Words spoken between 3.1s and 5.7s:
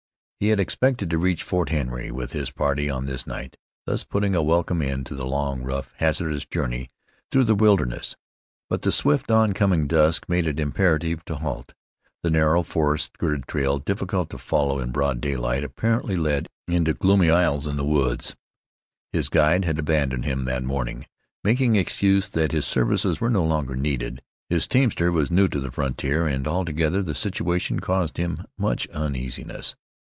night, thus putting a welcome end to the long,